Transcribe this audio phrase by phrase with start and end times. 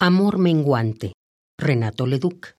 [0.00, 1.14] Amor menguante.
[1.58, 2.54] Renato Leduc.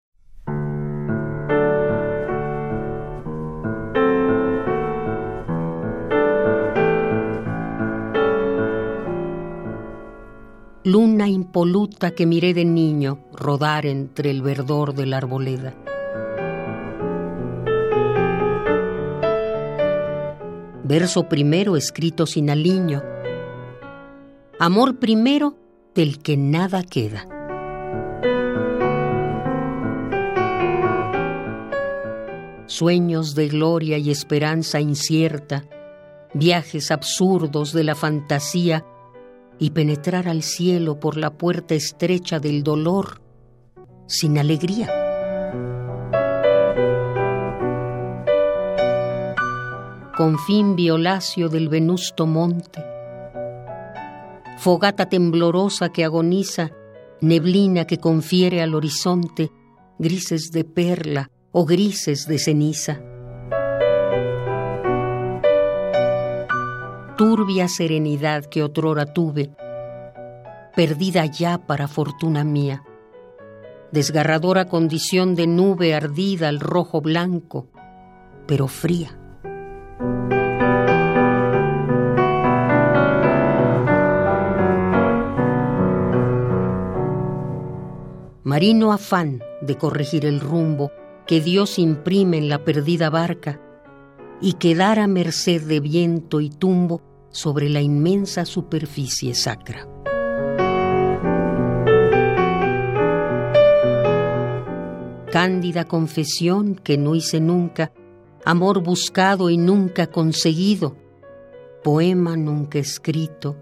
[10.84, 15.74] Luna impoluta que miré de niño rodar entre el verdor de la arboleda.
[20.84, 23.02] Verso primero escrito sin aliño.
[24.60, 25.56] Amor primero
[25.96, 27.28] del que nada queda.
[32.68, 35.66] Sueños de gloria y esperanza incierta,
[36.34, 38.86] viajes absurdos de la fantasía
[39.58, 43.22] y penetrar al cielo por la puerta estrecha del dolor
[44.08, 44.88] sin alegría.
[50.16, 52.84] Confín violáceo del venusto monte,
[54.60, 56.72] fogata temblorosa que agoniza,
[57.22, 59.52] neblina que confiere al horizonte
[59.98, 63.00] grises de perla o grises de ceniza.
[67.18, 69.50] Turbia serenidad que otrora tuve,
[70.76, 72.84] perdida ya para fortuna mía.
[73.94, 77.70] Desgarradora condición de nube ardida al rojo blanco,
[78.46, 79.18] pero fría.
[88.44, 90.92] Marino afán de corregir el rumbo
[91.28, 93.62] que Dios imprime en la perdida barca
[94.42, 97.02] y quedar a merced de viento y tumbo
[97.32, 99.88] sobre la inmensa superficie sacra.
[105.32, 107.92] Cándida confesión que no hice nunca,
[108.46, 110.96] amor buscado y nunca conseguido,
[111.84, 113.56] poema nunca escrito,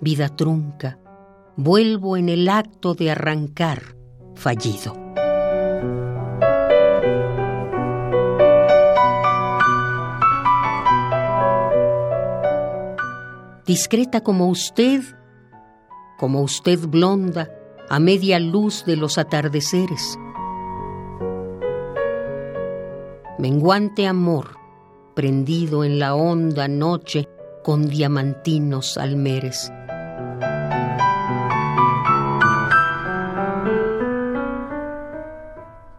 [0.00, 1.00] vida trunca,
[1.56, 3.99] vuelvo en el acto de arrancar
[4.40, 4.96] fallido.
[13.66, 15.02] Discreta como usted,
[16.18, 17.48] como usted blonda,
[17.88, 20.18] a media luz de los atardeceres.
[23.38, 24.56] Menguante amor,
[25.14, 27.28] prendido en la honda noche
[27.62, 29.70] con diamantinos almeres.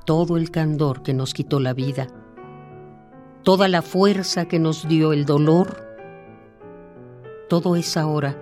[0.05, 2.07] Todo el candor que nos quitó la vida,
[3.43, 5.87] toda la fuerza que nos dio el dolor,
[7.49, 8.37] todo es ahora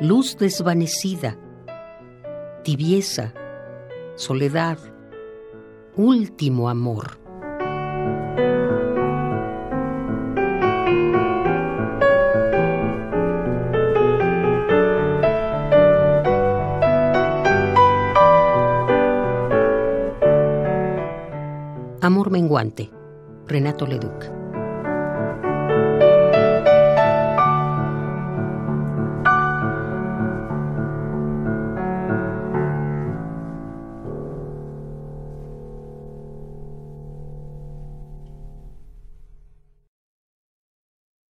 [0.00, 1.36] luz desvanecida,
[2.64, 3.34] tibieza,
[4.16, 4.78] soledad,
[5.94, 7.19] último amor.
[22.02, 22.90] Amor menguante,
[23.46, 24.39] Renato Leduc.